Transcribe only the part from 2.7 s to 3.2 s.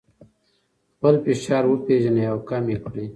یې کړئ.